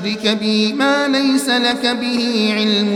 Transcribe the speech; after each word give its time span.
تشرك 0.00 0.38
بي 0.38 0.72
ما 0.72 1.08
ليس 1.08 1.48
لك 1.48 1.96
به 2.00 2.52
علم 2.56 2.90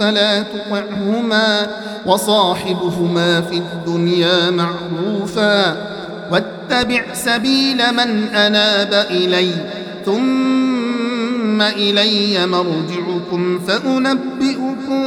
فلا 0.00 0.42
تطعهما 0.42 1.66
وصاحبهما 2.06 3.40
في 3.40 3.56
الدنيا 3.56 4.50
معروفا 4.50 5.76
واتبع 6.32 7.14
سبيل 7.14 7.76
من 7.92 8.28
أناب 8.28 9.06
إلي 9.10 9.50
ثم 10.06 11.62
إلي 11.62 12.46
مرجعكم 12.46 13.58
فأنبئكم 13.58 15.02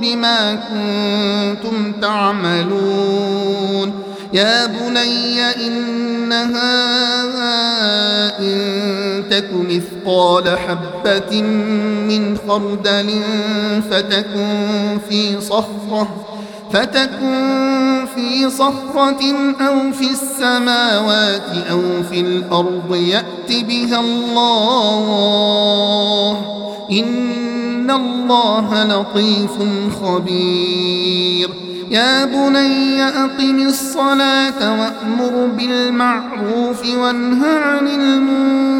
بما 0.00 0.54
كنتم 0.54 1.92
تعملون 1.92 3.92
يا 4.32 4.66
بني 4.66 5.50
إنها 5.50 6.80
إن 8.38 8.59
تك 9.30 9.48
مثقال 9.52 10.58
حبة 10.58 11.42
من 12.08 12.38
خردل 12.48 13.22
فتكن 13.90 14.98
في 15.08 15.40
صخرة 15.40 16.26
فتكن 16.72 18.06
في 18.14 18.50
صخرة 18.50 19.22
أو 19.60 19.92
في 19.92 20.10
السماوات 20.10 21.42
أو 21.70 21.82
في 22.10 22.20
الأرض 22.20 22.94
يأت 22.94 23.64
بها 23.68 24.00
الله. 24.00 24.40
إن 26.90 27.90
الله 27.90 28.84
لطيف 28.84 29.58
خبير. 30.02 31.50
يا 31.90 32.24
بني 32.24 33.02
أقم 33.02 33.66
الصلاة 33.66 34.80
وأمر 34.80 35.46
بالمعروف 35.46 36.86
وانه 36.96 37.46
عن 37.46 37.88
المنكر. 37.88 38.79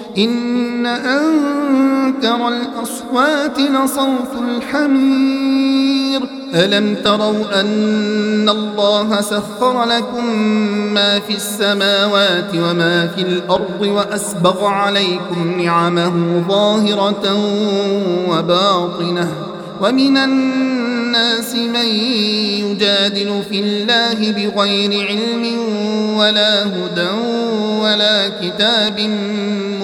إن 0.17 0.85
أنكر 0.85 2.47
الأصوات 2.47 3.59
لصوت 3.59 4.33
الحمير. 4.47 6.21
ألم 6.55 6.95
تروا 6.95 7.61
أن 7.61 8.49
الله 8.49 9.21
سخر 9.21 9.83
لكم 9.85 10.35
ما 10.93 11.19
في 11.19 11.35
السماوات 11.35 12.55
وما 12.55 13.07
في 13.07 13.21
الأرض 13.21 13.81
وأسبغ 13.81 14.65
عليكم 14.65 15.61
نعمه 15.61 16.43
ظاهرة 16.47 17.37
وباطنة. 18.29 19.31
ومن 19.81 20.17
الناس 20.17 21.55
من 21.55 21.85
يجادل 22.65 23.43
في 23.49 23.59
الله 23.59 24.31
بغير 24.31 25.07
علم 25.07 25.59
ولا 26.17 26.63
هدى 26.65 27.09
ولا 27.81 28.29
كتاب 28.29 28.99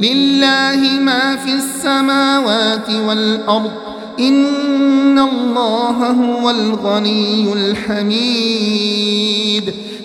لله 0.00 1.00
ما 1.00 1.36
في 1.36 1.54
السماوات 1.54 2.90
والأرض 2.90 3.70
إن 4.20 5.18
الله 5.18 6.10
هو 6.10 6.50
الغني 6.50 7.52
الحميد. 7.52 9.08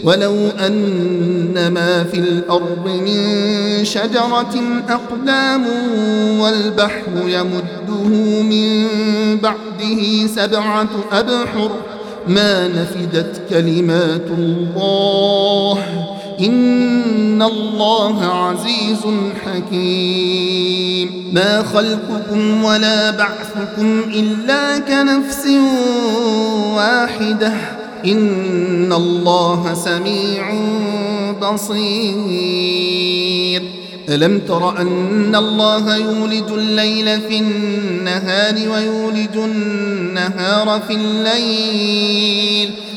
ولو 0.03 0.35
أن 0.67 1.67
ما 1.73 2.03
في 2.03 2.19
الأرض 2.19 2.87
من 2.87 3.85
شجرة 3.85 4.55
أقلام 4.89 5.67
والبحر 6.39 7.11
يمده 7.25 8.07
من 8.41 8.87
بعده 9.37 10.27
سبعة 10.27 10.89
أبحر 11.11 11.71
ما 12.27 12.67
نفدت 12.67 13.41
كلمات 13.49 14.27
الله. 14.37 15.77
إن 16.39 17.41
الله 17.41 18.25
عزيز 18.25 19.00
حكيم 19.45 21.30
ما 21.33 21.63
خلقكم 21.63 22.63
ولا 22.63 23.12
بعثكم 23.12 24.00
إلا 24.00 24.80
كنفس 24.80 25.47
واحدة 26.75 27.53
إن 28.06 28.94
الله 28.94 29.74
سميع 29.74 30.53
بصير 31.41 32.83
ألم 34.09 34.39
تر 34.39 34.81
أن 34.81 35.36
الله 35.36 35.95
يولج 35.97 36.51
الليل 36.51 37.21
في 37.21 37.39
النهار 37.39 38.56
ويولج 38.56 39.38
النهار 39.38 40.81
في 40.88 40.94
الليل 40.94 42.71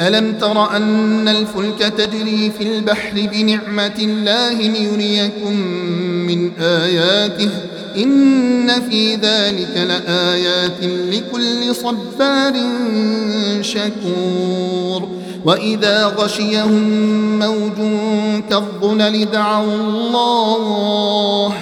ألم 0.00 0.34
تر 0.40 0.76
أن 0.76 1.28
الفلك 1.28 1.78
تجري 1.78 2.52
في 2.58 2.64
البحر 2.64 3.12
بنعمة 3.14 3.98
الله 3.98 4.52
ليريكم 4.52 5.56
من 6.26 6.50
آياته؟ 6.60 7.50
إن 7.96 8.80
في 8.90 9.14
ذلك 9.14 9.76
لآيات 9.76 10.82
لكل 10.82 11.74
صبار 11.74 12.54
شكور. 13.60 15.08
وإذا 15.44 16.06
غشيهم 16.06 17.38
موج 17.38 17.78
كالظلل 18.50 19.30
دعوا 19.30 19.74
الله 19.74 21.54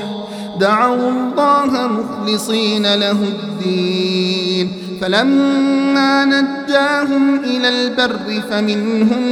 دعوا 0.61 1.11
الله 1.11 1.71
مخلصين 1.89 2.95
له 2.95 3.19
الدين. 3.35 4.67
فلما 5.01 6.25
نجاهم 6.25 7.41
إلى 7.45 7.69
البر 7.69 8.43
فمنهم 8.51 9.23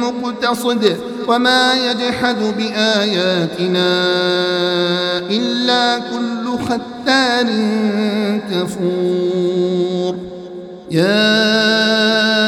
مقتصد 0.00 0.96
وما 1.28 1.74
يجحد 1.74 2.36
بآياتنا 2.58 3.90
إلا 5.30 5.98
كل 5.98 6.44
ختان 6.68 7.48
كفور. 8.50 10.14
يا 10.90 12.47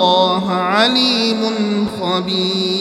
الله 0.00 0.50
عليم 0.50 1.42
خبير. 2.00 2.79